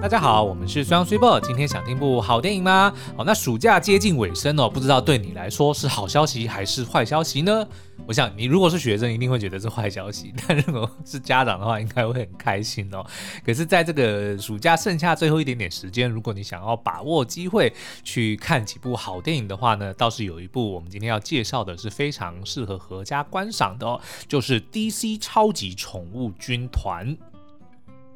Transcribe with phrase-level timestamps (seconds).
[0.00, 1.38] 大家好，我们是双 super。
[1.40, 2.90] 今天想听部好电影吗？
[3.14, 7.68] 好，那暑假接近尾声哦，不知道对你来说是好消息还是坏消息呢？
[8.06, 13.04] 我想你如果是学生，一定会觉得是坏消息；但如果是家长的话，应该会很开心哦。
[13.44, 17.70] 可是，在这个暑假剩下最后一点点时间，如果你想要把握机会
[18.02, 27.14] 去看几部好电影的话呢，倒是有一部我们今天要介绍的是非常适合合家观赏的哦，就是 DC 超级宠物军团。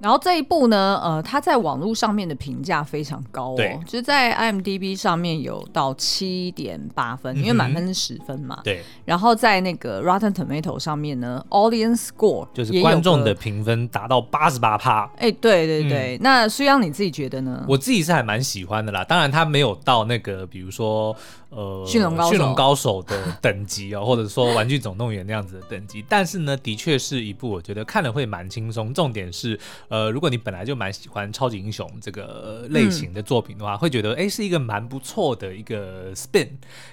[0.01, 8.61] 然后这一部呢，呃，它在网络上面的评价非常高哦，就是在 IMDB 上面有到七点八分，因为满分是十分嘛。
[8.63, 8.83] 对。
[9.05, 15.11] 然后在那个 Rotten Tomato 上面呢，Audience Score 就是观众的评分达到八十八趴。
[15.17, 16.17] 哎，对对对。
[16.17, 17.65] 嗯、那苏央你自己觉得呢？
[17.67, 21.17] 我自己是还蛮喜欢的啦，当然它没有到那个，比如说。
[21.57, 28.93] 呃，驯龙高手，驯龙高手的等级哦， 或者说玩具总动员那样子的等级，但是呢，的确是一部我觉得看了会蛮轻松。
[28.93, 29.57] 重点是，
[29.87, 36.49] 呃，如果你本来就蛮喜欢超级英雄这个类型的作品的话，嗯、会觉得哎、欸，是一个蛮不错的一个 spin，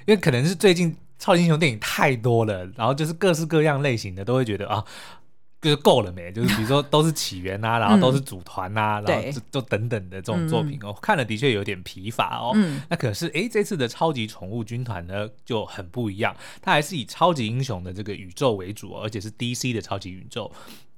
[0.05, 4.83] 因为可能是最近超级英雄电影太多了，然后就是各式各样类型的都会觉得啊。
[5.61, 6.31] 就是够了没？
[6.31, 12.51] 就是比如说 都是起源啊，然后都是组团啊，嗯、然后就就等等的这种作品哦，嗯、看了的确有点疲乏哦。
[12.55, 20.51] 嗯、那可是哎，这次的超级宠物军团呢就很不一样，它还是以超级英雄的这个宇宙为主，而且是 DC 的超级宇宙，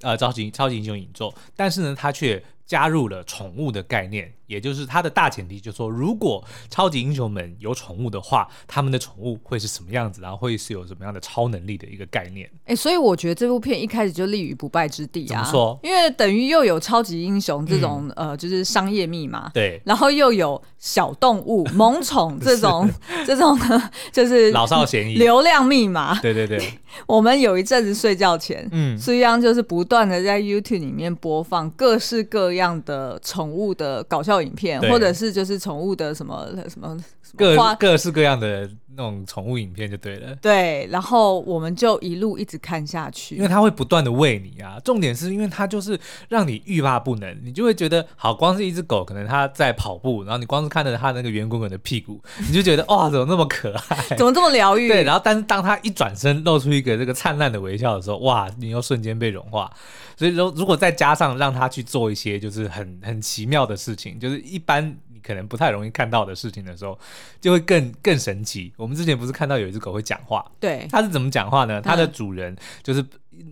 [0.04, 2.42] 呃，超级超级英雄宇宙，但是呢，他却
[2.74, 4.34] 加入了宠物的概念。
[4.46, 12.48] 也就是它的大前提，就是说，如果超级英雄们有宠物的话，他们的宠物会是什么样子，然后会是有什么样的超能力的一个概念。
[12.66, 15.28] 哎、欸，所以我觉得这部片一开始就立于不败之地啊。
[15.28, 15.80] 怎么说？
[15.82, 22.88] 因为等于又有超级英雄这种、嗯、呃，就是商业密码，对，然后又有小动物萌宠 这种
[23.26, 26.20] 这种呢，就是老少咸宜流量密码。
[26.20, 26.62] 对对对，
[27.08, 36.98] 我们有一阵子睡觉前，嗯，苏央就是不断的在 YouTube 里面播放各式各样的宠物的搞笑影片，或者是就是宠物的什么什么
[37.36, 40.36] 各各式各样的那种宠物影片就对了。
[40.42, 44.80] 对，然后我们就一路一直看下去，因为它会不断的喂你啊。
[44.84, 46.00] 重点是因为它就是
[46.30, 54.88] 让你欲罢不能，你就会觉得好，光是一只狗，可能它在跑步，然后你光是看着它那个圆滚滚的屁股，你就觉得哇，怎么那么可爱，怎么这么疗愈？
[54.88, 59.72] 对，然后但是当它一转身露出一个这个灿烂的微笑的时候，哇，你又瞬间被融化。
[60.16, 64.96] 所以如，如果再加上让它去做一些就是很很奇妙的事情，就是一般。
[65.24, 66.98] 可能不太容易看到的事情的时候，
[67.40, 68.74] 就会更更神奇。
[68.78, 70.46] 我们之前不是看到有一只狗会讲话？
[70.60, 71.82] 对，它是怎么讲话呢？
[71.82, 73.04] 它的主人就是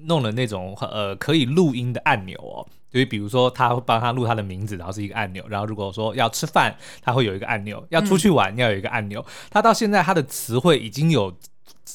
[0.04, 5.44] 弄了那种呃可以录音的按钮哦，所以比如说他会帮他录他的名字，然后是一个按钮。
[5.48, 9.26] 然后如果说要吃饭，他会有一个按钮；要出去玩，要有一个按钮。
[9.50, 11.34] 他到现在他的词汇已经有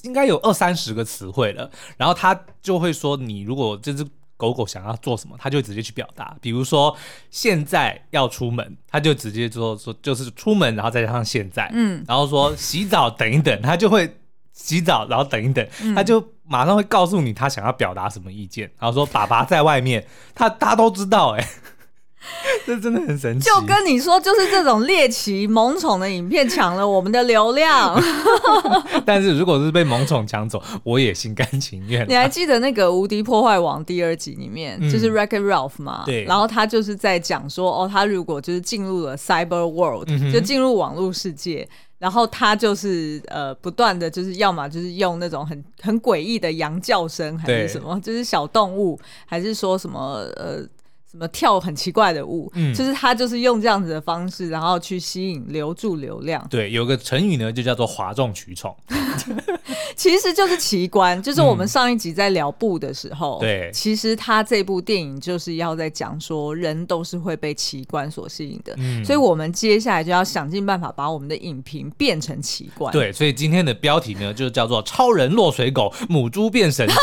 [0.02, 1.70] 应该有二三十个词汇了。
[1.96, 4.06] 然后他就会说，你如果这只。
[4.36, 6.36] 狗狗想要做什么，它就直接去表达。
[6.40, 6.96] 比如说，
[7.30, 11.70] 现在要出门，它就直接说说就是出门，然后再加上现在。
[11.72, 14.18] 嗯，然后说洗澡等一等，它就会
[14.52, 18.70] 洗澡，然后等一等，它就马上会告诉你它想要表达什么意见。
[18.78, 21.48] 然后说爸爸在外面，它它都知道哎、欸。
[22.66, 27.96] 这真的很神奇，就跟你说，就是这种猎奇萌宠的影片抢了我们的流量。
[29.06, 32.04] 但是如果是被萌宠抢走，我也心甘情愿。
[32.08, 36.02] 你还记得那个《无敌破坏王》第二集里面，嗯、就是 Wreck-It Ralph 嘛？
[36.04, 36.24] 对。
[36.24, 41.68] 然后他就是在讲说，哦，他如果就是进入了 Cyber World，、嗯、就进入网络世界，
[42.00, 50.66] 然后他就是呃，不断的就是要么就是用那种很很诡异的羊叫声，还是什么，就是小动物，还是说什么呃。
[51.16, 56.46] 什么跳很奇怪的舞，嗯，就是他就是用这样子的方式，然后去吸引留住流量。
[56.50, 58.76] 对，有个成语呢，就叫做哗众取宠，
[59.96, 61.20] 其实就是奇观。
[61.22, 68.74] 就是我们上一集在聊布的时候，对、嗯，其实他这部电影就是要在讲说，人都是会被奇观所吸引的。
[68.76, 72.92] 嗯，所以我们接下来就要想尽办法把我们的影评变成奇观。
[72.92, 76.94] 对，所以今天的标题呢，就叫做“超人落水狗，母猪变神猪”。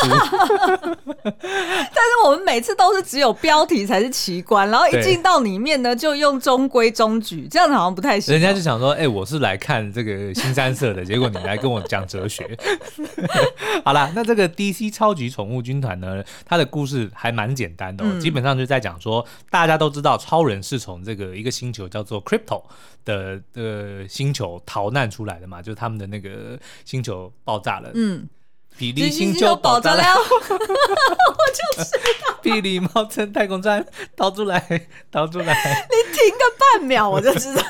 [1.24, 8.34] 但是我们每次都是只有标题才是奇观，然后一进到里面呢，就用中规中矩，这样子好像不太行。
[8.34, 12.58] 人家就想说，哎、欸，我是来看这个新三色的， 结果你来跟我讲哲学。
[13.84, 22.64] 好啦，那这个 DC 超级宠物军团呢，它的故事还蛮简单的、基本上就在讲说，大家都知道超人是从这个一个星球叫做 Crypto
[23.06, 27.92] 的呃星球逃难出来的嘛，就是他们的那个星球爆炸了。
[27.94, 28.28] 嗯。
[28.78, 31.92] 霹雳星球爆炸了， 我就知
[32.26, 32.38] 道。
[32.42, 33.86] 比利猫从太空站
[34.18, 35.54] 逃出来，逃出来。
[35.90, 37.62] 你停个半秒，我就知道。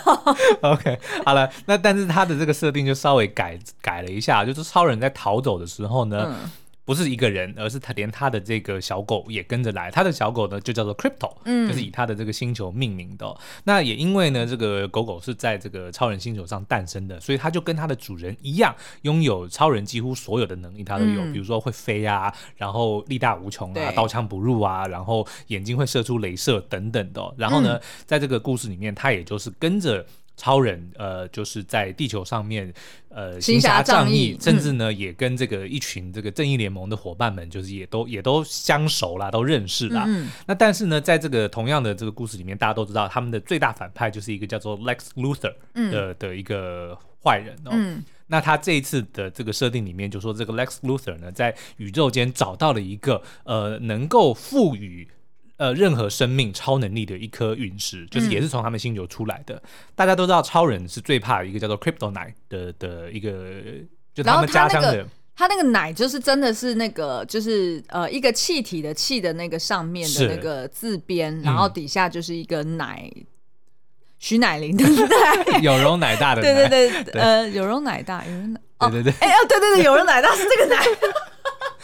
[0.71, 6.49] OK，好了，那但是它的这个设定就稍微改改了一下，就是超人在逃走的时候呢，嗯、
[6.85, 9.89] 不是一个人，而是他连他的这个小狗也跟着来。
[9.89, 13.33] 他的小狗呢就叫做 Crypto，嗯，就是以他的这个星球命名的。
[13.63, 21.21] 那也因为呢，这个狗狗是在这个超人星球上诞生的，所以它就跟它的主人一样，拥有超人几乎所有的能力，它都有。
[21.31, 27.33] 比如说会飞啊，然后力大无穷啊，刀枪不入啊，然后眼睛会射出镭射等等的。
[27.37, 30.05] 然后呢，在这个故事里面，它也就是跟着。
[30.35, 32.73] 超人，呃，就是在地球上面，
[33.09, 40.05] 呃，行侠仗义，甚至呢，也跟这个一群这个正义联盟的伙伴们，就是也都也都相熟啦，都认识啦。
[40.07, 47.71] 嗯、那但是呢，在这个同样的这个故事里面，大家都知道他们的最大反派就是一个叫做 Lex Luthor 的、嗯、的一个坏人哦。
[47.73, 55.07] 嗯、那他这一次的这个设定里面，就说这个 Lex Luthor 呢，在宇宙间找到了一个呃，能够赋予。
[55.57, 59.55] 呃，任何生命超能力的一颗陨石，就是也是从他们星球出来的。
[59.55, 59.61] 嗯、
[59.95, 63.61] 大家都知道，超人是最怕一个叫做 cryptonite 的的一个，
[64.13, 65.05] 就他们家乡的。
[65.35, 73.11] 他那个奶就是真的是那个，就是呃一个气体的气的那个上面的那个字边，是然后底下就是一个奶，
[74.19, 75.61] 徐乃麟对不对？
[75.61, 78.61] 有容乃大的奶，对对对， 对呃，有容乃大，有容乃，
[78.91, 80.83] 对对对，哎哦，对对对，有容乃大是这个奶。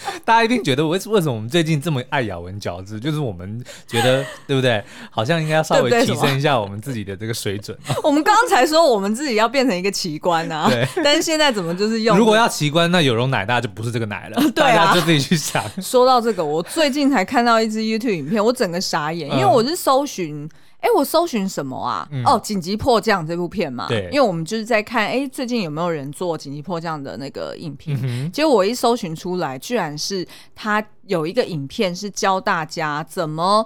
[0.25, 3.00] 大家一定觉得为为什么我们最近这么爱咬文嚼字？
[3.00, 4.84] 就是我们觉得 对不对？
[5.10, 7.78] 好像应该要稍微提升一下我们自己的这个水准。
[8.04, 10.88] 我们刚刚才说我们自己要变成一个奇观啊，对。
[11.04, 12.18] 但是现在怎么就是用？
[12.18, 14.42] 如果要奇观，那有容乃大就不是这个奶了。
[14.56, 15.63] 对啊，大家就自己去想。
[15.81, 20.50] 说到这个，我最近才看到一支 YouTube 影片，我整个傻眼，因为我是搜寻。
[20.80, 22.08] 哎，我搜寻什么啊？
[22.12, 23.88] 嗯、哦，紧急迫降这部片嘛。
[23.88, 28.00] 对，因为我们就是在看，哎，最近有没有人做紧急迫降的那个影片？
[28.02, 33.66] 嗯、结果我一搜寻出来，居然是他有一个影片是教大家怎么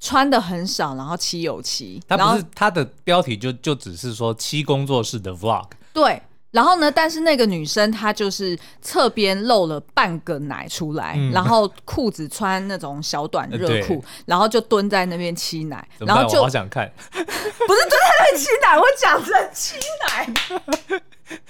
[0.00, 2.02] 穿的很少，然后漆油漆。
[2.08, 5.66] 他不是他的标题就就只是说漆工作室的 Vlog。
[5.92, 6.22] 对。
[6.54, 6.88] 然后呢？
[6.88, 19.74] 但是那个女生她就是侧边露了半个奶出来，嗯、然后裤子穿那种小短热裤，对然后就蹲在那边吸奶，然后就好想看， 不是蹲在那边吸奶，我讲成吸
[20.06, 21.00] 奶，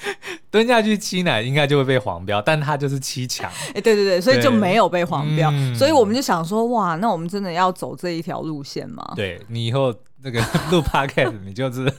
[0.50, 9.12] 蹲下去吸奶应该就会被黄标，但他就是七强，哎，对对对，所以就没有被黄标，嗯、所以我们就想说，哇，那我们真的要走这一条路线吗？
[9.14, 10.40] 对，你以后那个
[10.70, 11.92] 录 podcast 你就是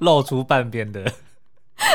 [0.00, 1.10] 露出半边的。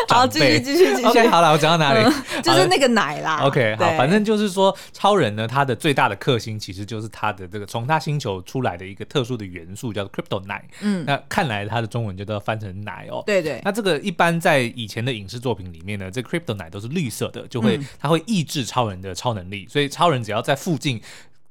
[0.07, 1.07] 好，继续继续继续。
[1.07, 2.03] OK，好了，我讲到哪里？
[2.03, 3.41] 嗯、就是那个奶啦。
[3.43, 10.61] OK，好，反正就是说，超人呢，他的最大的克星其实就是他的这个从他星球出来的一个特殊的元素，叫做 Kryptonite。
[10.81, 13.23] 嗯，那看来他的中文就都要翻成奶哦。
[13.25, 13.61] 对对。
[13.63, 21.01] 那这个一般在以前的影视作品里面呢，这个 Kryptonite 都是绿色的，就会它会抑制超人的超能力，所以超人只要在附近。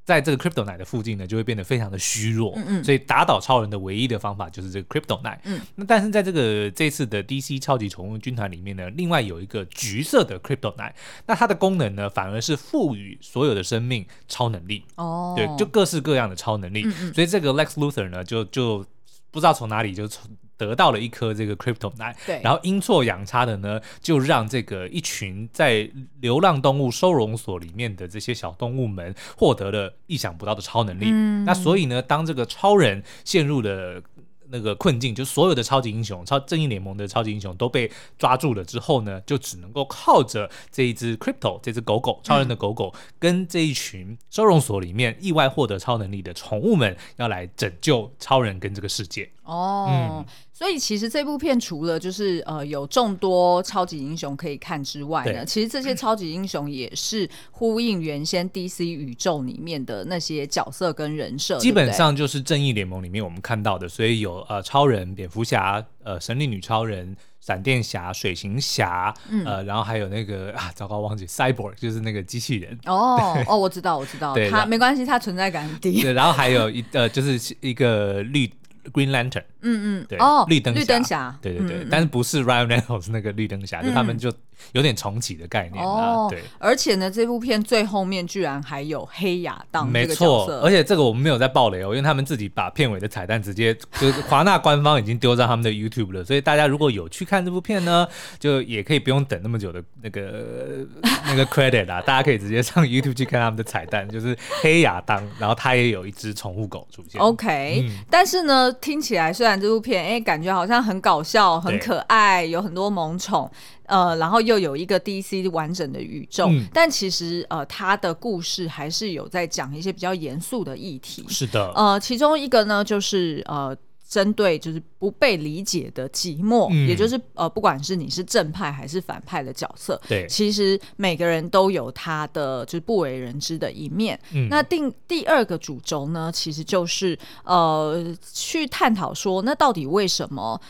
[0.04, 5.38] 在这个 cryptonite 的附近呢，就会变得非常的虚弱，嗯嗯，所以打倒超人的唯一的方法就是这个 Kryptonite。
[5.44, 10.92] 嗯，那但是在这个这次的 DC 超级宠物军团里面呢，另外有一个橘色的 cryptonite
[11.26, 14.84] 那它的功能呢，反而是赋予所有的生命超能力。
[14.96, 16.82] 哦，对，就各式各样的超能力。
[16.84, 18.84] 嗯嗯，所以这个 Lex Luthor 呢，就就
[19.30, 20.30] 不知道从哪里就从。
[20.56, 25.90] 得到了一颗这个 Kryptonite，对，然后阴错阳差的呢，就让这个一群在
[26.20, 31.06] 流浪动物收容所里面的这些小动物们获得了意想不到的超能力。
[31.08, 34.02] 嗯，那所以呢，当这个超人陷入了。
[34.50, 49.28] 那个困境，就所有的超级英雄、超正义联盟的超级英雄都被抓住了之后呢，就只能够靠着这一只 Crypto 这只狗狗，超人的狗狗，嗯、跟这一群收容所里面意外获得超能力的宠物们，要来拯救超人跟这个世界。
[49.44, 64.34] 哦，嗯、所以其实这部片除了就是呃有众多超级英雄可以看之外呢，其实这些超级英雄也是呼应原先 DC 宇宙里面的那些角色跟人设，基本上就是正义联盟里面我们看到的，所以有。
[64.46, 72.78] 呃，超人、蝙蝠侠、呃，神力女超人、闪电侠、水行侠，嗯、呃，然后还有那个 啊，糟糕，忘记 Cyborg，就是那个机器人。
[72.84, 76.02] 哦哦，我知道，我知道， 对他没关系，他存在感很低。
[76.02, 78.48] 对，然后还有一呃，就是一个绿。
[78.92, 84.32] Green Lantern，嗯嗯，对，哦，绿灯绿灯侠，对对对，但是不是 Ryan Reynolds 那个绿灯侠，就他们就
[84.72, 86.42] 有点重启的概念啊，对。
[86.58, 98.06] 而且呢，这部片最后面居然还有黑亚当，没错，而且这个我们没有在爆雷哦，因为他们自己把片尾的彩蛋直接 就是华纳官方已经丢在他们的 YouTube 了，所以大家如果有去看这部片呢，
[98.38, 100.86] 就也可以不用等那么久的那个
[101.26, 107.20] 那个 credit 啊，大家可以直接上 YouTube 去看他们的彩蛋，就是黑亚当，然后他也有一只宠物狗出现。
[107.20, 108.72] OK，但是呢。
[108.80, 113.50] 听起来虽然这部片哎、欸，感觉好像很搞笑、很可爱，有很多萌宠，
[113.86, 121.24] 呃，然后又有一个 DC 完整的宇宙，嗯、但其实呃，它的故事还是有在讲一些比较严肃的议题。
[121.28, 123.76] 是的，呃，其中一个呢，就是呃。
[124.06, 134.16] 针对就是不被理解的寂寞，嗯、也就是呃，不管是你是正派还是反派的角色，对，其实每个人都有他的就是不为人知的一面。
[134.32, 140.60] 嗯、那第第二个主轴呢，其实就是呃，去探讨说，那到底为什么？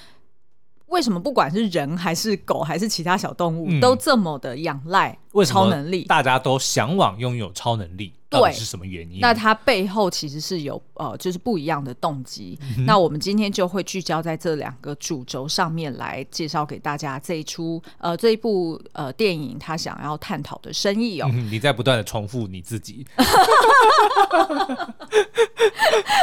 [0.86, 6.04] 为什么不管是人还是狗还是其他小动物，嗯、都这么的仰赖超能力？
[6.04, 9.20] 大家都向往拥有超能力，到底是什么原因？
[9.20, 12.58] 那它背后其实是有呃，就是不一样的动机。
[12.76, 21.30] 嗯、那我们今天就会聚焦在这两个主轴上面来介绍给大家这一出呃这一部呃电影，他想要探讨的深意哦。
[21.32, 23.06] 嗯、你在不断的重复你自己。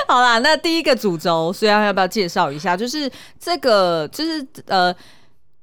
[0.08, 2.76] 好啦，那第一个主轴，虽然要不要介绍一下？
[2.76, 4.94] 就是这个，就是呃，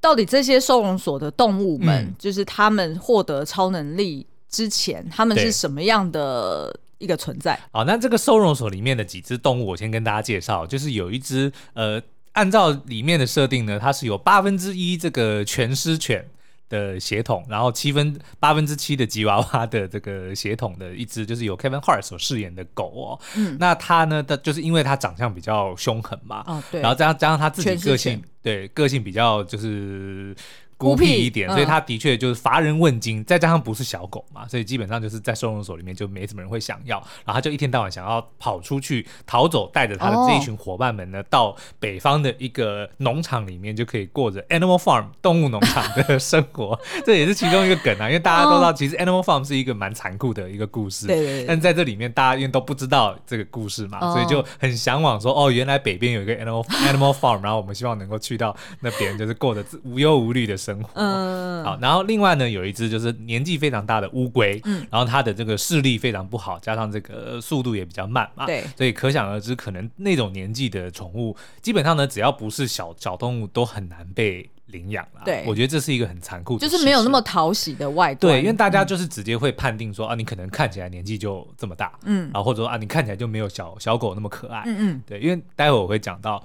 [0.01, 7.59] 到底这些收容所的动物们，嗯、就是他们获得超能力之前，他们是什么样的一个存在？
[7.71, 12.01] 好，那这个收容所里面的几只动物，我先跟大家介绍，就是有一只呃，
[12.33, 16.25] 按照里面的设定呢，它是有八分之一这个全狮犬。
[16.69, 23.19] 的血统，然后七分八分之七的吉娃娃的这个血统的一只，就是由 Kevin Hart 所饰演的狗哦。
[23.35, 30.35] 嗯，那它呢，他就是因为它长相比较凶狠嘛，哦对，然后加上加上他自己个性，对，个性比较就是。
[30.79, 36.95] 孤僻一点，所以他的确就是乏人问津，嗯、再加上不是小狗嘛，所以基本上就是在收容所里面就没什么人会想要，
[37.25, 60.68] 然后他就一天到晚想要跑出去逃走，带着他的这一群伙伴们呢，哦、 到北方的一个农场里面就可以过着 Animal Farm 动物农场的生活， 这也是其中一个梗啊，因为大家都知道其实 Animal Farm 是一个蛮残酷的一个故事，对、对，但在这里面大家因为都不知道这个故事嘛，哦、所以就很向往说哦，原来北边有一个 Animal Animal Farm，然后我们希望能够去到那边，就是过着无忧无虑的生活。
[60.69, 60.89] 生活。
[60.93, 75.21] 嗯，好，然后另外呢，有一只就是年纪非常大的乌龟，嗯，然后它的这个视力非常不好，加上这个速度也比较慢嘛，对，所以可想而知，可能那种年纪的宠物，基本上呢，只要不是小小动物，都很难被领养了。
[75.25, 78.19] 对，我觉得这是一个很残酷的，就是没有那么讨喜的外观。
[78.19, 86.43] 对，因为大家就是直接会判定说、嗯、啊，你可能看起来年纪就这么大，嗯，然后或者说啊，你看起来就没有小小狗那么可爱，嗯嗯，对，因为待会我会讲到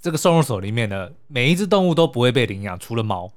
[0.00, 3.30] 这个收容所里面呢，每一只动物都不会被领养，除了猫。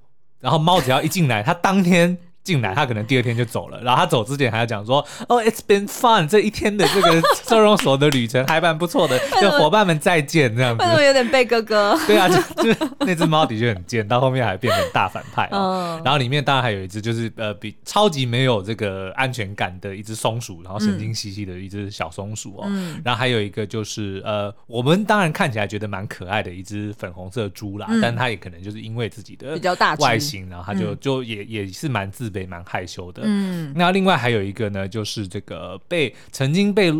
[0.44, 2.18] 然后猫只要一进来，它当天。
[2.44, 3.82] 进来，他可能第二天就走了。
[3.82, 11.98] 然后他走之前还要讲说：“哦、oh,，It's been fun，这一天的这个 收容所的旅程还蛮不错的，跟伙伴们再见这样子。”为什么有点被哥哥？
[12.06, 16.02] 对啊，就就那只猫的确很贱，到后面还变成大反派、哦。
[16.04, 22.66] 然后里面当然还有一只就是呃比超级没有这个安全感的一只松鼠，然后神经兮兮的一只小松鼠哦。
[22.68, 32.33] 嗯、然后还有一个就是呃我们当然看起来觉得蛮可爱的一只粉红色猪啦，嗯、但它也可能就是因为自己的比较大外形，然后它就就也也是蛮自。
[32.48, 36.92] 蛮害羞的，嗯，那另外还有一个呢，就是这个被曾经被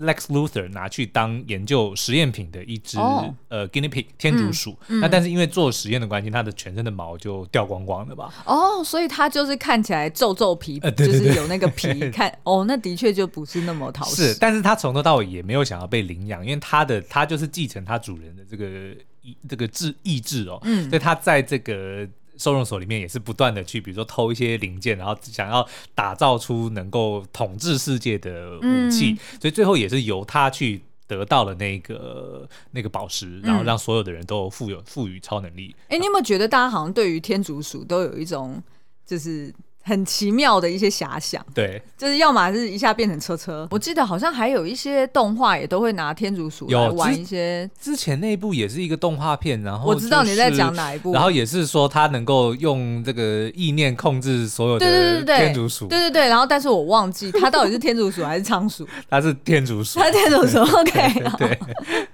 [0.00, 8.32] Lex Luthor 拿去当研究实验品的一只、哦、呃 Guinea Pig 天竺鼠，嗯嗯、那但是因为做实验的关系，它的全身的毛就掉光光了吧？
[8.46, 14.16] 哦，所以它就是看起来皱皱皮，呃、对对对，就是有那个皮 看，哦，那的确就不是那么讨喜。
[14.16, 22.08] 是，但是它从头到尾也没有想要被领养，因为它的它就是继承它主人的这个意这个志意志哦，嗯，所以它在这个。
[22.36, 35.74] 收容所里面也是不断的去，比如说偷一些零件，然后想要打造出能够统治世界的武器，嗯、所以最后也是由他去得到了那个那个宝石，然后让所有的人都富有赋予超能力。
[35.88, 38.62] 哎、嗯，欸、你有没有觉得大家好像对于天竺鼠都有一种
[39.06, 39.52] 就是？
[39.86, 43.68] 很奇妙的一些遐想，对，就是要么是一下变成车车。
[43.70, 47.68] 我记得好像还有一些动画也都会拿天竺鼠来玩一些。
[47.78, 61.58] 之前那一部也是一个动画片，然后、就是、我知道你在讲哪一部，然后也是说它能够用这个意念控制所有的天竺鼠，对对对，然后但是我忘记它到底是天竺鼠还是仓鼠， 它是天竺鼠，它是天竺鼠，OK，对，对。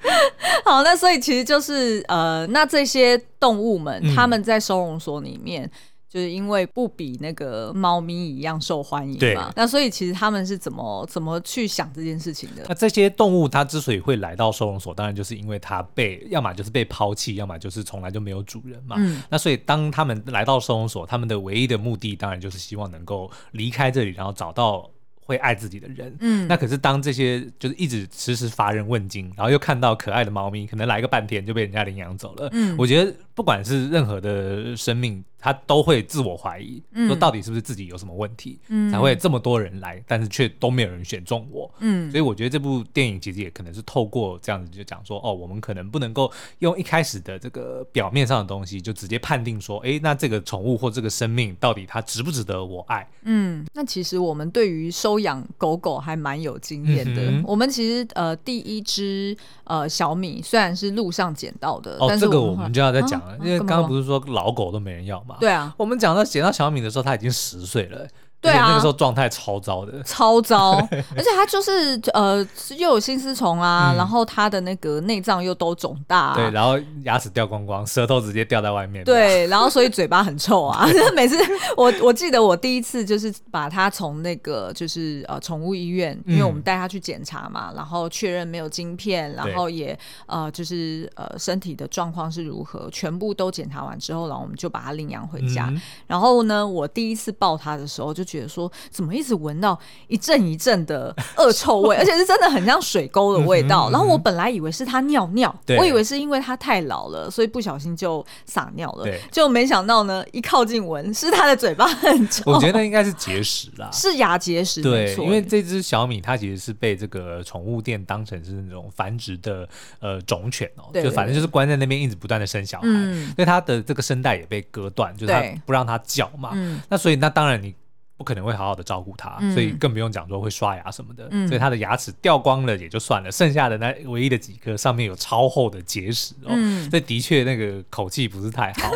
[0.64, 5.70] 好，那所以其实就是呃，那这些动物们，他、嗯、们在收容所里面。
[6.12, 12.64] 就是因为不比那个猫咪一样受欢迎嘛，对那所以其实他们是怎么怎么去想这件事情的？
[12.68, 18.96] 那这些动物它之所以会来到收容所，当然就是因为它被要么就是被抛弃，要么就是从来就没有主人嘛。
[18.98, 24.90] 嗯、那所以当他们来到收容所，他们的唯一的目的当然就是希望能够离开这里，然后找到。
[25.22, 41.72] 会爱自己的人，嗯，那可是当这些就是一直迟迟乏人问津，然后又看到可爱的猫咪，可能来个半天就被人家领养走了，嗯，我觉得不管是任何的生命，他都会自我怀疑，嗯、说到底是不是自己有什么问题，嗯、才会这么多人来，但是却都没有人选中我。
[41.78, 53.08] 嗯，所以我觉得这部电影其实也可能是透过这样子就讲说，哦，我们可能不能够用一开始的这个表面上的东西就直接判定说，哎，那这个宠物或这个生命到底它值不值得我爱？
[53.22, 57.22] 嗯，那其实我们对于收养狗狗还蛮有经验的。
[57.22, 65.36] 嗯、我们其实呃第一只呃小米虽然是路上捡到的，哦，这个我们就要再讲了，啊、因为刚刚不是说老狗都没人要吗？
[65.40, 68.06] 对啊，我们讲到捡到小米的时候，他已经十岁了。
[68.40, 70.72] 对啊，那个时候状态超糟的，超糟，
[71.14, 72.38] 而且他就是呃，
[72.78, 80.88] 又有心丝虫啊，嗯、然后他的那个内脏又都肿大、啊，对，然后牙齿掉光光，舌头直接掉在外面，对，然后所以嘴巴很臭啊。
[81.14, 81.36] 每次
[81.76, 95.66] 我我记得我第一次就是把他从那个就是呃宠物医院，因为我们带他去检查嘛，嗯、然后确认没有晶片，然后也呃就是呃身体的状况是如何，全部都检查完之后，然后我们就把他领养回家。
[95.68, 98.29] 嗯、然后呢，我第一次抱他的时候就。
[98.30, 103.90] 觉得说怎么一直闻到一阵一阵的恶臭味， 而且是真的很像水沟的味道。
[103.90, 109.06] 然后我本来以为是他尿尿，我以为是因为他太老了，所以不小心就撒尿了。
[109.32, 112.52] 就没想到呢，一靠近闻是他的嘴巴很臭。
[112.52, 114.80] 我觉得应该是结石啦， 是牙结石。
[114.80, 119.68] 对，因为这只小米它其实是被这个宠物店当成是那种繁殖的
[119.98, 122.86] 呃种犬哦，就反正就是关在那边一直不断的生小孩，
[123.34, 126.50] 所以它的这个声带也被割断，就是它不让它叫嘛。
[126.88, 127.74] 那所以那当然你。
[128.20, 131.26] 不可能会好好的照顾他，嗯、所以更不用讲说会刷牙什么的。
[131.30, 138.90] 嗯、所以他的牙齿掉光了也就算了，剩下的那唯一的几颗上面有超厚的结石哦，嗯、所以的确那个口气不是太好。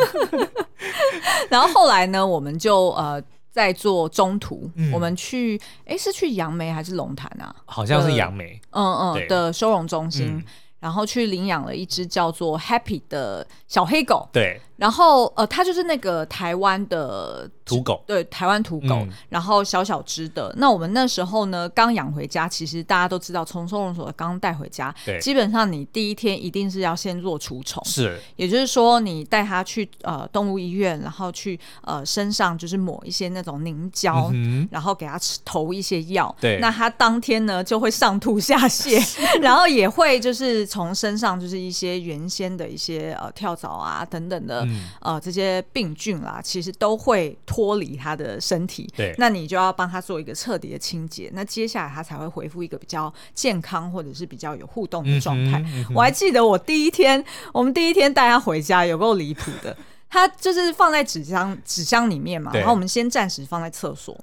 [1.49, 3.19] 然后后来呢，我们就呃
[3.51, 7.57] 在做中途，嗯、我们去哎是去杨梅还是龙潭啊？
[7.65, 10.45] 好像是杨梅，嗯嗯的收容中心，嗯、
[10.85, 14.29] 然后去领养了一只叫做 Happy 的小黑狗。
[14.31, 14.61] 对。
[14.77, 20.53] 然后呃，它就是那个台湾的土狗，对，台湾土狗，嗯、然后小小只的。
[20.59, 25.17] 那我们那时候呢，刚养回家，其实大家都知道，从收容所刚带回家，对。
[25.21, 39.01] 基本上你第一天一定是要先做除虫，是，也就是说你带它去呃动物医院，然后去呃身上就是抹一些那种凝胶，嗯、然后给它吃投一些药，对，那它当天呢就会上吐下泻，
[39.41, 44.65] 然后也会就是从身上就是一些原先的一些呃跳蚤啊等等的。
[44.65, 48.93] 嗯、呃，这些病菌啦，其实都会脱离他的身体。
[48.97, 55.61] 对，那你就要帮他做一个彻底的清洁，那接下来他才会恢复一个比较健康或者是比较有互动的状态。
[55.61, 59.77] 嗯嗯、我还记得我第一天，我们第一天带他回家，有够离谱的。
[60.11, 64.19] 他就是放在纸箱纸箱里面嘛，然后我们先暂时放在厕所。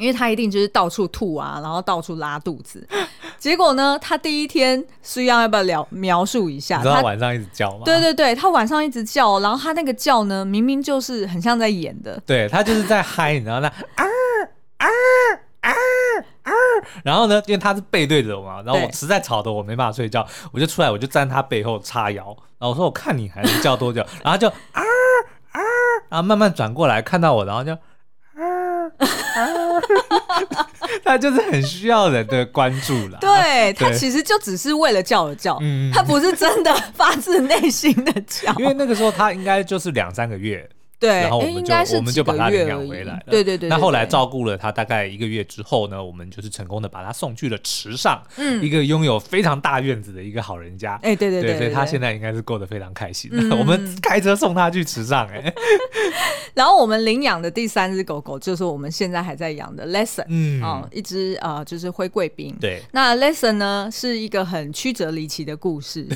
[0.00, 2.86] 因为他一定就是到处吐啊，然后到处拉肚子。
[3.38, 6.82] 结果呢，他第一天需要要不要聊描述一下？
[6.82, 7.82] 他晚上一直叫吗？
[7.84, 12.20] 对对对，他晚上一直叫，然后他那个叫呢，明明就是很像在演的。
[12.26, 14.04] 对，他就是在嗨，你知道那啊
[14.78, 14.86] 啊
[15.60, 15.70] 啊
[16.42, 16.52] 啊！
[17.04, 22.24] 然后呢，因为他是背对着我嘛，然后我实在吵得我没办法睡觉，我就出来，我就站他背后叉腰，
[22.58, 24.82] 然后我说我看你还能叫多久， 然后就啊
[25.52, 25.60] 啊，
[26.08, 27.76] 然后慢慢转过来看到我，然后就。
[31.04, 33.18] 他就是很需要人的关注啦。
[33.20, 38.52] 对，他其实就只是为了叫而叫，嗯、他不是真的发自内心的叫。
[38.58, 40.68] 因为那个时候他应该就是两三个月。
[41.00, 43.22] 对，然后我们就我们就把他领养回来了。
[43.30, 43.70] 对对对。
[43.70, 51.00] 那后来照顾了他大概一个月之后呢，我们就是成功的把他送去了池上，嗯，一个拥有非常大院子的一个好人家。
[51.02, 53.30] 哎，对对对，所以他现在应该是过得非常开心。
[53.58, 55.52] 我们开车送他去池上，哎。
[56.52, 62.54] 然后我们领养的第三只狗狗就是我们现在还在养的 Lesson，嗯，啊，一只呃就是灰贵宾。
[62.60, 66.06] 对，那 Lesson 呢是一个很曲折离奇的故事。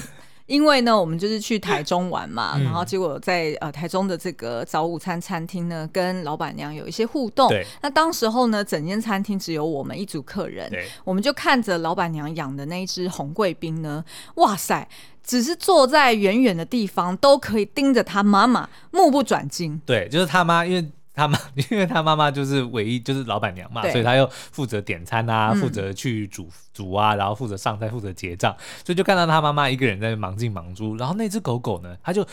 [0.47, 7.49] 因为呢，我们就是去台中玩嘛，嗯、然后结果在呃台中的这个早午餐餐厅呢，跟老板娘有一些互动。
[7.49, 14.05] 对那当时候呢，整间餐厅只有我们一组客人，对我们就看着老板娘养的那一只红贵宾呢，
[14.35, 14.87] 哇塞，
[15.23, 19.81] 只是坐在远远的地方都可以盯着他妈妈，目不转睛。
[19.87, 20.91] 对，就是他妈，因为。
[21.15, 21.39] 他妈，
[21.71, 32.27] 因为他妈妈就是唯一就是老板娘嘛，所以他又负责点餐啊，负责去煮煮啊，然后负责上菜，负责结账，所以就看到他妈妈一个人在忙进忙出，然后那只狗狗呢，他就。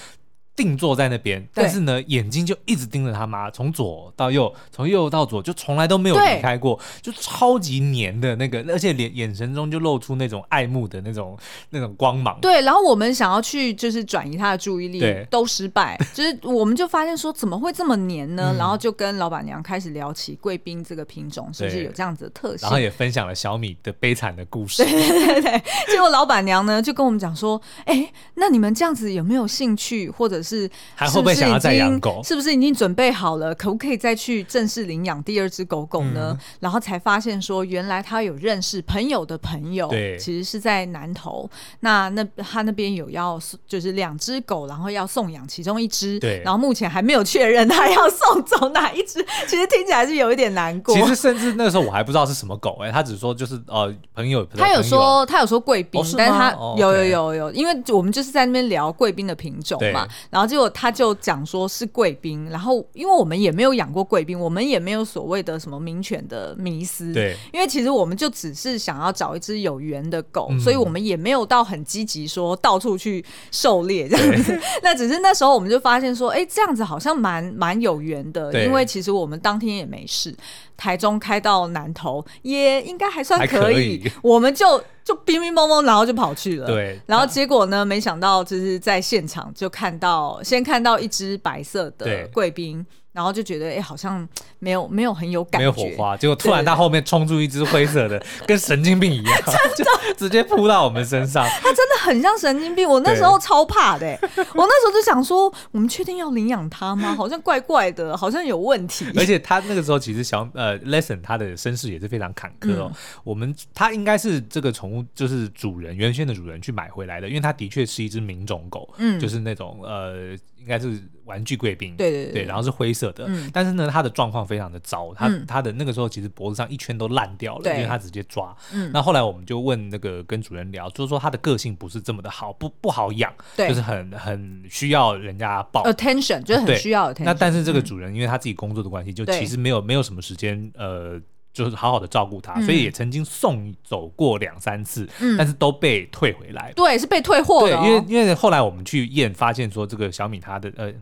[0.56, 11.38] 定坐在那边，但是呢，眼睛就一直盯着他妈，从左到右，从右到左，就从来都没有离开过，就超级黏的那个，而且脸眼神中就露出那种爱慕的那种
[11.70, 12.38] 那种光芒。
[12.42, 18.54] 对，然后我们想要去就是转移他的注意力，都失败， 就是我们就发现说怎么会这么黏呢？
[18.58, 24.84] 然后就跟老板娘开始聊起贵宾这个品种是不是有这样子的特性，然后也分享了小米的悲惨的故事。
[24.86, 32.22] 对对对，结果老板娘呢就跟我们讲说，哎，那你们这样子有没有兴趣或者者是还会不会想要再养狗？
[32.24, 33.54] 是不是已经准备好了？
[33.54, 36.32] 可不可以再去正式领养第二只狗狗呢？
[36.32, 41.50] 嗯、然后才发现说，原来他有认识朋友的朋友，对，其实是在南投。
[41.82, 46.42] 那那他那边有要就是两只狗，然后要送养其中一只，对。
[46.44, 50.96] 然后目前还没有确认他要送走哪一只， 其实听起来是有一点难过。
[50.96, 80.34] 其实甚至那个时候我还不知道是什么狗、欸，哎，他只说就是呃朋友，他有说他有说贵宾、哦，但是他有有有有，因为我们就是在那边聊贵宾的品种嘛，然后结果他就讲说是贵宾，然后因为我们也没有养过贵宾，我们也没有所谓的什么名犬的迷思，对，因为其实我们就只是想要找一只有缘的狗、嗯，所以我们也没有到很积极说到处去狩猎这样子， 那只是那时候我们就发现说，哎、欸，这样子好像蛮蛮有缘的，因为其实我们当天也没事。
[80.82, 86.66] 台中开到南投也应该还算可以，可以我们就就乒乒乓乓，然后就跑去了。
[86.66, 92.84] 对，然后结果呢，没想到就是在现场就看到，先看到一只白色的贵宾。
[93.14, 94.28] 然后就觉得哎、欸，好像
[94.60, 96.16] 没有没有很有感觉，没有火花。
[96.16, 99.42] 结果突然他后面冲出一只灰色的， 跟神经病一样，
[99.76, 101.46] 就直接扑到我们身上。
[101.62, 104.18] 他真的很像神经病，我那时候超怕的。
[104.22, 107.14] 我那时候就想说，我们确定要领养他吗？
[107.18, 109.06] 好像怪怪的，好像有问题。
[109.18, 112.90] 而且他那个时候其实小呃，Lesson 他的身世也是非常坎坷哦。
[112.94, 120.38] 嗯、我们他应该是这个宠物就是主人原先的主人去买回来的，因为他的确是一只名种狗，嗯，就是那种呃。
[120.62, 128.56] 应该是玩具贵宾，对对对，对，然后是灰色的，嗯、但是呢，它的状况非常的糟，它它、嗯、的那个时候其实脖子上一圈都烂掉了，因为它直接抓。
[128.72, 137.24] 嗯、那后来我们就问那个跟主人聊，就是说它的个性不是这么的好，不不好养，就是很很需要人家抱 attention，就是很需要 attention。
[137.24, 141.20] 那但是这个主人因为他自己工作的关系，就其实没有没有什么时间呃。
[141.54, 146.72] 就是好好的照顾他，嗯，所以也曾经送走过两三次，嗯，但是都被退回来。
[146.76, 147.82] 对，是被退货的，哦。
[147.82, 150.94] 对，因为因为后来我们去验，发现说这个小米它的呃。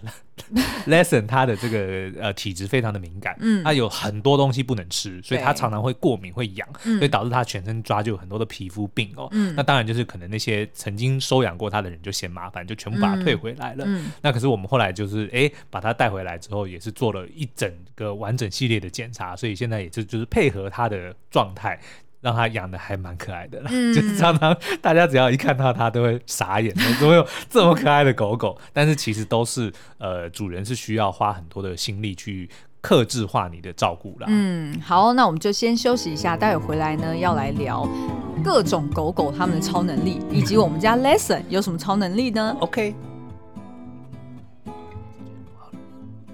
[0.88, 9.28] Lesson 他的这个呃体质非常的敏感，嗯，他有很多东西不能吃，所以他常常会过敏会痒，所以导致他全身抓就有很多的皮肤病哦。
[9.32, 13.86] 嗯，那当然就是可能那些曾经收养过他的人就嫌麻烦，就全部把他退回来了。
[13.88, 21.80] 嗯，那可是我们后来就是哎、欸、把他带回来之后，也是做了一整个完整系列的检查，所以现在也就就是配合他的状态。
[22.22, 28.60] 让他养的还蛮可爱的啦，嗯、就是常常大家只要一看到他都会傻眼，怎么有这么可爱的狗狗？
[28.74, 32.50] 但是其实都是呃，主人是需要花很多的心力去
[32.82, 34.28] 克制化你的照顾啦。
[34.30, 37.88] 嗯，好，那我们就先休息一下，待会回来呢要来聊
[38.44, 42.94] 各种狗狗它们的超能力，以及我们家 Lesson 有什么超能力呢？OK，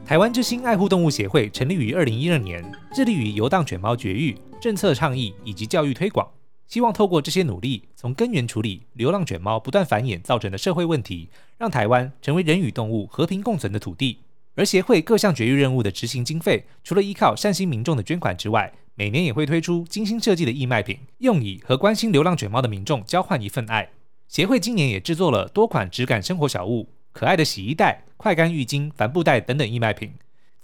[0.04, 4.36] 台湾之星爱护动物协会成立于二零一二年，致力于游荡犬猫绝育。
[4.60, 6.28] 政策倡议以及教育推广，
[6.66, 14.20] 希望透过这些努力，从根源处理流浪犬猫不断繁衍造成的社会问题，让台湾成为人与动物和平共存的土地。
[14.56, 23.90] 而协会各项绝育任务的执行经费，除了依靠善心民众的捐款之外，每年也会推出精心设计的义卖品，用以和关心流浪犬猫的民众交换一份爱。
[24.28, 30.14] 协会今年也制作了多款质感生活小物、可爱的洗衣袋、快干浴巾、帆布袋等等义卖品。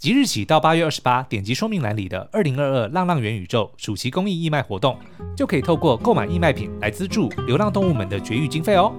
[0.02, 4.98] 即日起到八月二十八，点击说明栏里的“二零二二浪浪元宇宙”暑期公益义卖活动，
[5.36, 8.92] 就可以透过购买义卖品来资助流浪动物们的绝育经费哦。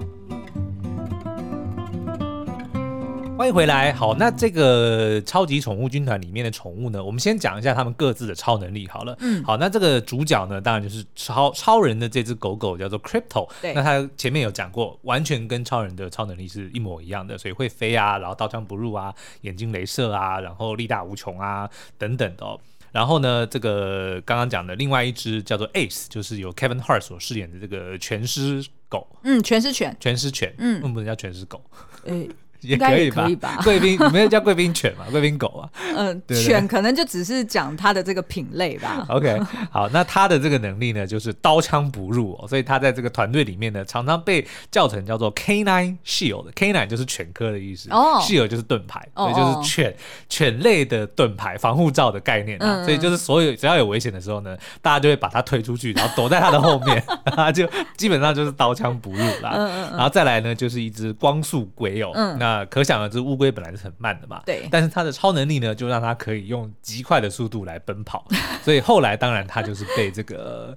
[3.36, 9.16] 欢迎回来，好，那这个超级宠物军团里面的宠物呢，我们先讲一下他们各自的超能力好了。
[9.18, 13.50] 嗯，好，那这个主角呢，当然就是超超人的这只狗狗叫做 Crypto。
[13.60, 21.68] 对，那它前面有讲过，完全跟超人的超能力是一模一样的，所以会飞啊，然后刀枪不入啊，眼睛镭射啊，然后力大无穷啊
[21.98, 22.58] 等等的哦。
[22.92, 29.08] 然后呢，这个刚刚讲的另外一只叫做 Ace，就是由 Kevin Hart 所饰演的这个全尸狗。
[29.24, 31.60] 嗯，全尸犬，全尸犬，嗯，不能叫全尸狗。
[32.04, 32.28] 欸
[32.64, 35.68] 也可以吧， 贵宾没有叫贵宾犬嘛，贵宾狗啊。
[35.96, 39.04] 嗯，犬可能就只是讲它的这个品类吧。
[39.10, 39.38] OK，
[39.70, 46.50] 好，那它的这个能力呢，就是刀枪不入哦，所以它在这个团队里面呢，常常被叫成叫做 Canine Shield。
[46.52, 49.94] Canine 就是犬科的意思，哦，Shield 就是盾牌，所以就是犬
[50.28, 52.84] 犬类的盾牌，防护罩的概念啊。
[52.84, 57.02] 所以就是所有只要有危险的时候呢，大家就会把它推出去，然后躲在它的后面，
[57.36, 59.90] 它就基本上就是刀枪不入啦。
[59.92, 62.53] 然后再来呢，就是一只光速龟哦，那。
[62.66, 64.42] 可想而知，乌龟本来是很慢的嘛。
[64.44, 64.68] 对。
[64.70, 68.28] 但是它的超能力呢，就让它可以用极快的速度来奔跑。
[68.62, 70.76] 所以后来当然它就是被这个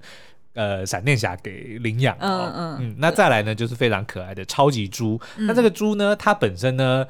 [0.54, 2.24] 呃闪电侠给领养了。
[2.24, 2.96] 嗯嗯嗯。
[2.96, 5.20] 那再来呢，就是非常可爱的超级猪。
[5.36, 7.06] 那这个猪呢，它本身呢，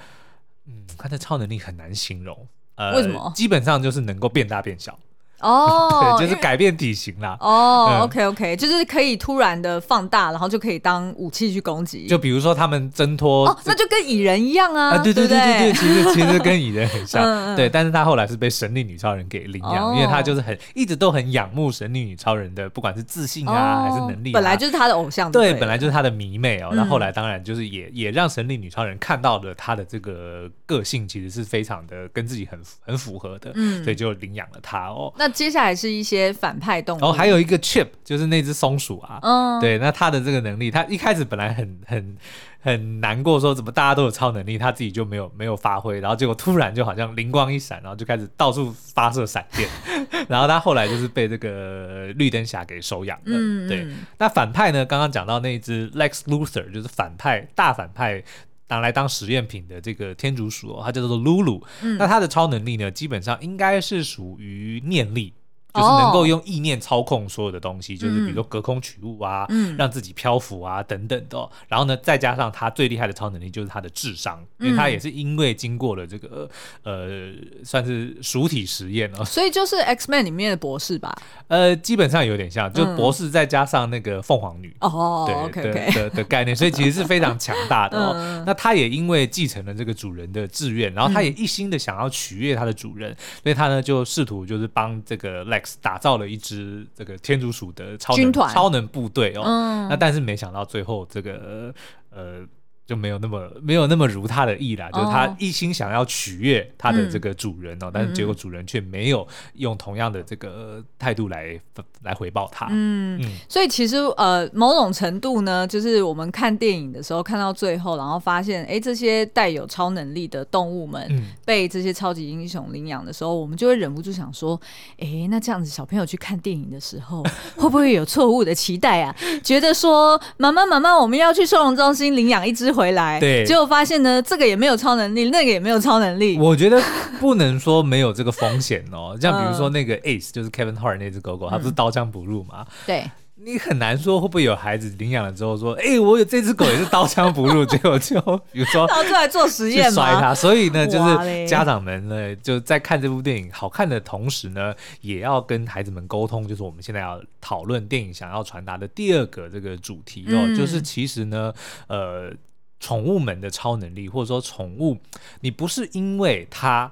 [0.67, 2.49] 嗯，它的超能力很难形容。
[2.75, 3.33] 呃，为什么？
[3.37, 4.99] 基本上就是能够变大变小。
[5.41, 7.37] 哦， 对，就是改变体型啦。
[7.41, 12.07] 哦、嗯、，OK OK，就是可以突然的放大，然后就可以当武器去攻击。
[12.07, 14.91] 就比如说他们挣脱，哦，那就跟蚁人一样啊。
[14.91, 17.23] 啊对对对对对，其实 其实跟蚁人很像。
[17.23, 25.53] 嗯、对，但是他后来是被神力女超人给领养，哦、因为他就是很一直都很仰慕神力女超人的，不管是自信啊、哦、还是能力、啊，本来就是他的偶像对。
[25.53, 26.71] 对，本来就是他的迷妹哦。
[26.73, 33.53] 那、嗯、后来当然就是也也让神力女超人看到了他的这个个性，其实是非常的跟自己很很符合的。
[33.55, 35.13] 嗯，所以就领养了他哦。
[35.17, 39.19] 那接下来是一些反派动物，哦，还有一个 Chip，就是那只松鼠啊。
[39.23, 42.17] 嗯，对，那他的这个能力，他一开始本来很很。
[42.61, 49.69] 很难过，说怎么大家都有超能力，他自己就没有没有发挥，然后结果突然就好像灵光一闪，然后就开始到处发射闪电，
[50.29, 53.25] 然后他后来就是被这个绿灯侠给收养了。
[53.27, 53.87] 嗯，对。
[54.19, 54.85] 那反派呢？
[54.85, 58.23] 刚刚讲到那一只 Lex Luthor，就是反派大反派
[58.69, 61.63] 拿来当实验品的这个天竺鼠，哦，它叫做露露。
[61.83, 65.33] 嗯，那它的超能力呢，基本上应该是属于念力。
[65.75, 71.51] 就是能够用意念操控所有的东西，哦、就是比如说隔空取物啊，嗯、让自己漂浮啊等等的、哦。
[71.69, 76.49] 然后呢，再加上他最厉害的超能力就是他的智商，嗯、因为他也是因为经过了这个
[76.83, 77.31] 呃，
[77.65, 79.25] 算是鼠体实验哦。
[79.25, 81.15] 所以就是 X-Men 里面的博士吧？
[81.49, 88.13] 呃，基本上有点像，就博士再加上那个凤凰女哦，对 okay, okay 的的的概念，所以其实是非常 强大的哦。
[88.17, 96.39] 嗯、那他也因为继承了这个主人的志愿，然后他也一心的想要取悦他的主人，嗯、所以他呢就试图就是帮这个 Lex 打造了一。
[96.39, 101.75] 支这个天竺鼠的超能军团超能部队哦，嗯、那但是没想到最后这个
[102.11, 102.47] 呃。
[102.89, 111.61] 就没有那么没有那么如他的意啦，就是他一心想要取悦他的这个主人哦，但是结果主人却没有用同样的这个态度来
[112.03, 112.67] 来回报他。
[112.71, 121.07] 嗯，所以其实呃某种程度呢，就是我们看电影的时候看到最后，然后发现哎这些带有超能力的动物们
[121.45, 124.59] 被这些超级英雄领养的时候，我们就会忍不住想说，
[124.99, 127.23] 哎那这样子小朋友去看电影的时候
[127.55, 129.15] 会不会有错误的期待啊？
[129.45, 132.73] 觉得说妈妈妈妈我们要去收容中心领养一只。
[132.79, 136.39] 回来，对，结果发现呢，这个也没有超能力，那个也没有超能力。
[136.39, 136.81] 我觉得
[137.19, 139.17] 不能说没有这个风险哦。
[139.21, 142.65] 像比如说那个 Ace，就是 Kevin Hart 那只狗狗，它不是刀枪不入吗？
[142.87, 143.05] 对。
[143.41, 150.35] 你很难说会不会有孩子领养了之后说，哎、欸，我有这只狗也是刀枪不入， 结果就比如说拿出来做实验摔它。
[150.35, 161.55] 所以呢，就是家长们呢就在看这部电影好看的同时呢，也要跟孩子们沟通，就是我们现在要讨论电影想要传达的第二个这个主题哦，嗯、就是其实呢，
[161.87, 162.33] 呃。
[162.81, 164.97] 宠物们的超能力，或者说宠物，
[165.41, 166.91] 你不是因为它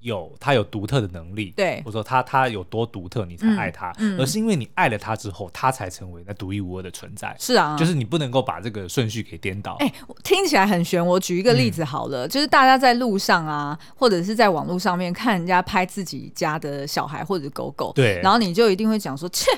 [0.00, 7.36] 有它有独特的能力，对，或者说它它有多独特，你才爱它，嗯嗯、而是因为你爱了它之后，它才成为那独一无二的存在。
[7.38, 9.76] 是啊，就是你不能够把这个顺序给颠倒。
[9.80, 11.06] 哎、欸，听起来很玄。
[11.06, 19.50] 我举一个例子好了，嗯、就是大家在路上啊，或者是在网络上面看人家拍自己家的小孩或者狗狗，对，然后你就一定会讲说，切。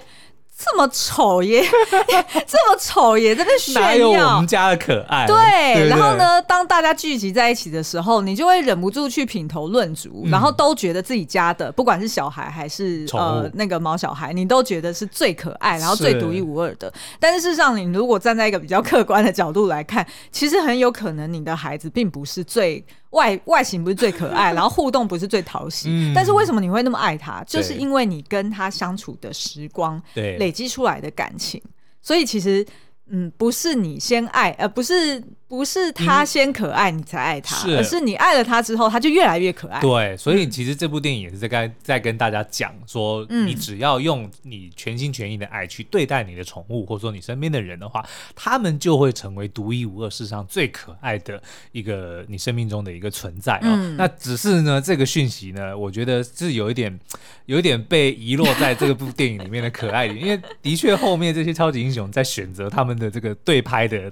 [0.65, 1.61] 这么丑耶，
[2.47, 3.81] 这么丑耶，在那炫耀。
[3.81, 5.27] 哪有我们家的可爱？
[5.27, 16.87] 对，对对，然后呢，当大家聚集在一起的时候，你就会忍不住去品头论足，嗯、然后都觉得自己家的，不管是小孩还是呃那个毛小孩，你都觉得是最可爱，然后最独一无二的。
[16.95, 22.85] 是但是事实上，你如果站在一个比较客观的角度来看，其实很有可能你的孩子并不是最。
[23.13, 27.43] 外外形不是最可爱， 然后互动不是最讨喜，嗯、但是为什么你会那么爱他？
[27.45, 31.63] 就是因为你跟他相处的时光，对，累积出来的感情，
[32.03, 32.67] 所以其实。
[33.15, 35.23] 嗯，不是你先爱，而、呃、不是
[35.53, 39.79] 不是他先可爱你才爱他，而是你爱了他之后，他就越来越可爱。
[39.83, 48.03] 对，所以其实这部电影也是在跟在跟大家讲说，嗯、你只要用你全心全意的爱去对待你的宠物，或者说你身边的人的话，
[48.35, 51.39] 他们就会成为独一无二、世上最可爱的
[51.73, 53.69] 一个你生命中的一个存在哦。
[53.75, 56.99] 嗯、那只是呢，这个讯息呢，我觉得是有一点
[57.45, 62.99] 有一点被遗落在这个部电影里面的可爱里，因为的确后面这些超级英雄在选择他们。
[62.99, 64.11] 的这个对拍的。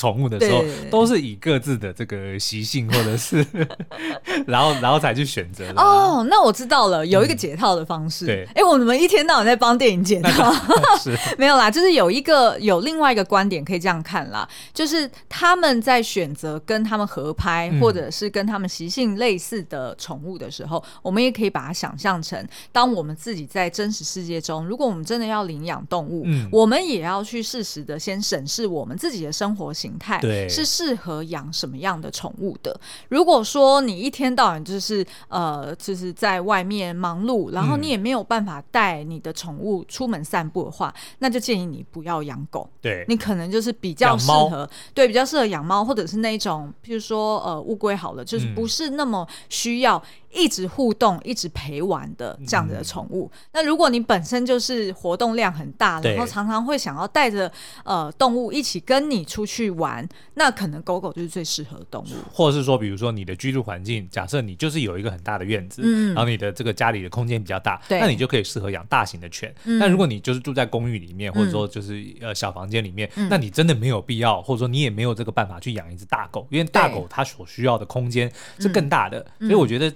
[0.00, 3.46] 宠物的时候，都是以各自的这个习性，或者是，
[4.48, 5.70] 然后然后才去选择。
[5.76, 8.24] 哦，那我知道了，有一个解套的方式。
[8.24, 10.50] 对，哎，我们一天到晚在帮电影解套，
[10.98, 11.14] 是。
[11.36, 26.48] 没有啦，就是有一个有另外一个观点可以这样看啦，就是他们在选择跟他们合拍，或者是跟他们习性类似的宠物的时候，我们也可以把它想象成，当我们自己在真实世界中，如果我们真的要领养动物，嗯。
[26.50, 32.78] 我们也要去适时的先审视我们自己的生活形态对是适合养什么样的宠物的？
[33.08, 42.68] 如果说你一天到晚就是呃，就是在外面忙碌，然后你也没有办法带你的宠物出门散步的话，嗯、那就建议你不要养狗。
[42.80, 53.30] 对，你可能就是比较适合，对，比较适合养猫，或者是那种，譬如说呃乌龟好了，就是不是那么需要一直互动、一直陪玩的这样子的宠物。
[53.32, 57.50] 嗯、那如果你本身就是活动量很大，然后常常会想要带着
[57.84, 62.06] 呃动物一起跟你出去玩，那可能狗狗就是最适合的动物。
[62.32, 69.52] 或者是说，比如说你的居住环境，假设你就是有一个很大的院子，嗯、然后你的这个家里的空间比较大，那你就可以适合养大型的犬。
[69.64, 79.92] 那、嗯、如果你就是住在公寓里面，或者说就是呃小房间里面，嗯、那你真的没有必要，或者说你也没有这个办法去养一只大狗，因为大狗它所需要的空间是更大的，嗯、所以我觉得。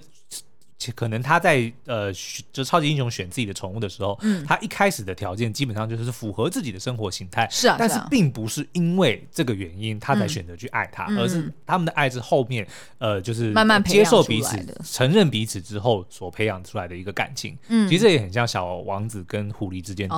[0.95, 2.11] 可能他在呃，
[2.51, 12.67] 就超级英雄选自己的宠物的时候，嗯，他一开始的条件基本上就是符合自己的生活形态，是啊，但是并不是因为这个原因他才选择去爱他，而是他们的爱是后面
[12.99, 17.57] 呃，就是慢慢接受彼此、承认彼此之后所培养出来的一个感情。
[17.69, 20.15] 嗯，其实这也很像小王子跟狐狸之间的，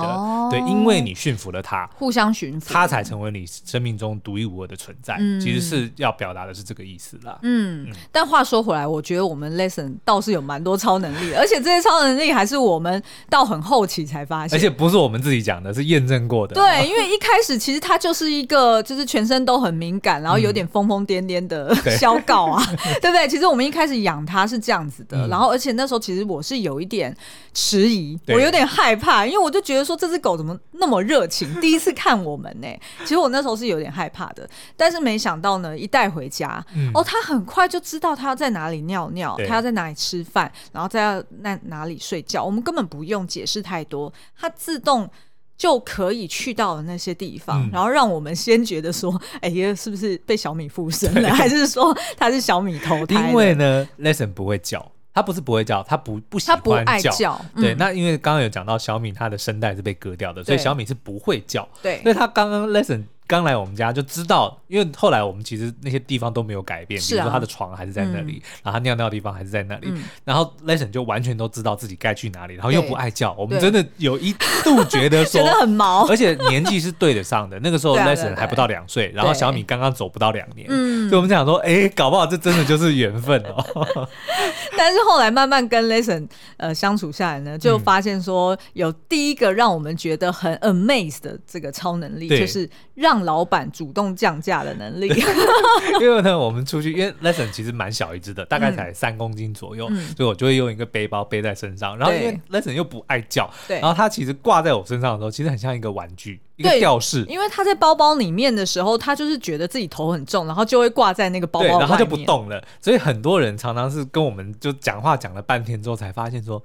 [0.50, 5.16] 对，因为你驯服了他，互相驯服，他才成为你生命中独一无二的存在。
[5.40, 7.38] 其实是要表达的是这个意思啦。
[7.42, 16.54] 嗯，但话说回来，我觉得我们 Lesson 倒是有蛮多超能力，而且这些超能力还是我们到很后期才发现，而且不是我们自己讲的，是验证过的。
[16.54, 22.62] 对，因为一开始其实他就是一个，就是全身都很敏感，然后有点疯疯癫癫的 小狗啊，
[23.02, 23.28] 对不对？
[23.28, 27.14] 其实我们一开始养它是这样子的，然后而且那时候其实我是有一点
[27.52, 32.68] 迟疑，我有点害怕，因为我就觉得说这只狗怎么那么热情， 第一次看我们呢。
[33.02, 40.37] 其实我那时候是有点害怕的，但是没想到呢，一带回家，哦，它很快就知道它要在哪里尿尿，它要在哪里吃饭。
[40.72, 45.08] 然后再要那哪里睡觉，我们根本不用解释太多，它自动
[45.56, 53.28] 就可以去到了那些地方，嗯、然后让我们先觉得说，哎呀，是不是被小米附身了，对还是说它是小米投胎？
[53.28, 56.62] 因为呢，Lesson 不会叫，它不是不会叫，它不不喜欢叫。
[56.62, 61.68] 不爱叫嗯、对，那因为刚刚有讲到小米它的声带是被割掉的，所以小米是不会叫。
[61.82, 63.04] 对，所以它刚刚 Lesson。
[63.28, 69.92] 刚来我们家就知道，因为后来我们其实那些地方都没有改变，比如说他的床还是在那里，然后他尿尿的地方还是在那里，
[70.24, 74.32] 然后 Lesson 就完全都知道自己该去哪里，然后又不爱叫，我们真的有一
[74.64, 80.66] 度觉得说， 觉得很毛，而且年纪是对得上的，那个时候 Lesson 还不到两岁，然后小米刚刚走不到两年，
[81.10, 84.08] 所以我们想说，哎，搞不好这真的就是缘分哦。
[84.74, 93.17] 但是后来慢慢跟 Lesson 呃相处下来呢，就发现说有第一个让我们觉得很 amazed 的这个超能力，就是让。
[93.24, 95.08] 老板主动降价的能力，
[96.00, 101.96] 因为呢，我们出去，因为 Lesson 其实蛮小一只的，大概才三公斤左右，嗯、所以我就会用一个背包背在身上。
[101.98, 107.24] 然后因为 Lesson 又不爱叫，然后它其实挂在我身上的时候，其实很像一个玩具，一个吊饰。
[107.28, 112.62] 因为他在包包里面的时候，他就是觉得自己头很重，然后就会挂在那个包包然后他就不动了。
[112.80, 116.62] 所以很多人常常是跟我们就讲话讲了半天之后，才发现说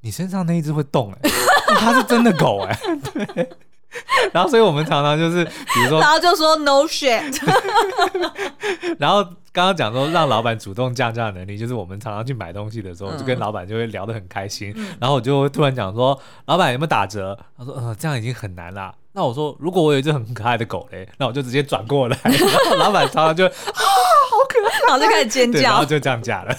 [0.00, 1.30] 你身上那一只会动、欸，哎，
[1.78, 2.78] 它是真的狗、欸，哎，
[3.34, 3.50] 对。
[4.32, 7.40] 然后，所以我们常常就是，比如说，然后就说 no shit。
[8.98, 14.74] 然后刚刚讲说让老板主动降价的能力，就是我们常常去买东西的时候，就跟老板就会聊得很开心。
[15.00, 17.38] 然后我就突然讲说，老板有没有打折？
[17.56, 18.92] 他说，呃，这样已经很难了。
[19.16, 22.18] 那我说，如果我有一只很可爱的狗嘞， 那我就直接转过来。
[22.24, 22.36] 然
[22.68, 26.56] 后老板常常就啊，好可爱，然后就开始尖叫，然后就降价了。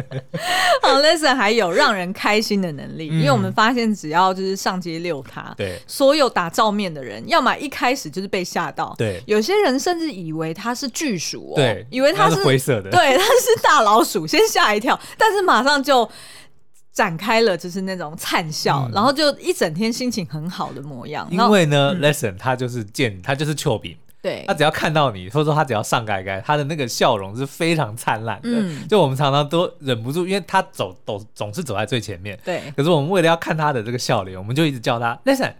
[0.80, 16.10] 好，Lesson 还有让人开心的能力，嗯、因为我们发现只要就是上街遛它，对，所有打照面的人，要么一开始就是被吓到，对，有些人甚至以为它是巨鼠哦，对，以为它是，是灰色的，对，它是大老鼠，先吓一跳，但是马上就。
[16.92, 21.26] 展开了，就是那种灿笑，嗯、然后就一整天心情很好的模样。
[21.30, 28.48] 因为呢、嗯、，Lesson 他就是贱，他就是丘比，对，他只要看到你，或者说他只要上盖盖，他的那个笑容是非常灿烂的。
[28.50, 32.60] 嗯、就我们常常都忍不住，因为他走都总是走在最前面，对。
[32.76, 35.52] 可是我们为了要看他的这个笑脸，我们就一直叫他 Lesson，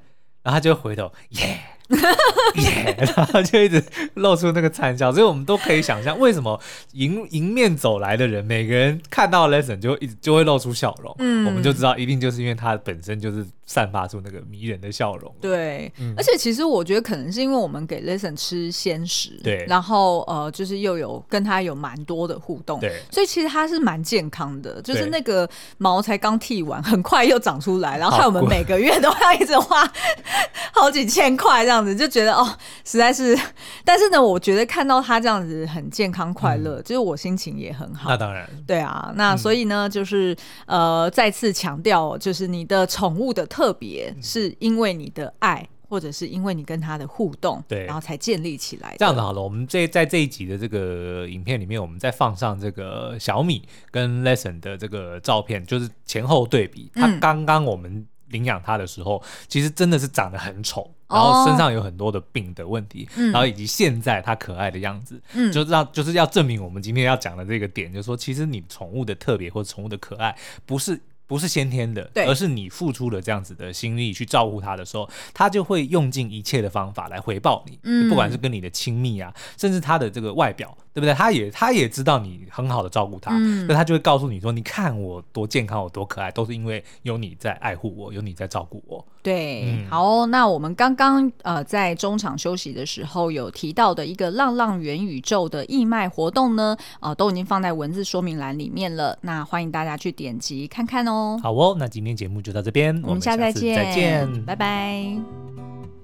[0.42, 1.60] 然后他就会回头，耶。
[2.57, 3.83] 耶，yeah, 然后就一直
[4.14, 6.61] 露出那个惨笑，所以我们都可以想象，为什么
[6.92, 13.46] 迎迎面走来的人，每个人看到 Lesson 就一直就会露出笑容，嗯，我们就知道一定就是因为他本身就是。
[13.70, 15.33] 散发出那个迷人的笑容。
[15.40, 24.83] 对，嗯、而且其实我觉得可能是因为我们给 Lesson 吃鲜食，对，然后呃，就是又有跟他有蛮多的互动，对，所以其实他是蛮健康的。
[24.83, 25.48] 就是那个
[25.79, 29.88] 毛才刚剃完，很快又长出来，然后害我们每个月都要一直花
[30.74, 32.44] 好几千块这样子， 就觉得哦，
[32.84, 33.38] 实在是。
[33.84, 38.10] 但是呢，我觉得看到他这样子很健康快乐，嗯、就是我心情也很好。
[38.10, 43.60] 那当然，对啊，那所以呢，就是呃，再次强调，就是你的宠物的特。
[43.70, 48.96] 特别是因为你的爱，或者是因为你跟他的互动，对，然后才建立起来。
[48.98, 56.90] 这样子好了，我们这在这一集的这个影片里面，我们再放上这个小米跟 Lesson 的这个照片，就是前后对比。
[56.94, 71.00] 他刚刚我们领养它的时候，其实真的是长得很丑，然后身上有很多的病的问题，哦、然后以及现在它可爱的样子，嗯，就让就是要证明我们今天要讲的这个点，就是说，其实你宠物的特别或者宠物的可爱，不是。
[71.26, 77.78] 不是先天的，而是你付出了这样子的心力去照顾它的时候，它就会用尽一切的方法来回报你。
[77.85, 81.14] 嗯，不管是跟你的亲密啊，甚至它的这个外表，对不对？
[81.14, 101.38] 他也他也知道你很好的照顾他，嗯，那他就会告诉你说：“你看我多健康，我多可爱，都是因为有你在爱护我，有你在照顾我。”对，嗯、好，那我们刚刚呃在中场休息的时候有提到的一个浪浪元宇宙的义卖活动呢，呃，都已经放在文字说明栏里面了，那欢迎大家去点击看看哦。
[101.42, 106.00] 好哦，那今天节目就到这边，我们下次再见，再见，拜拜。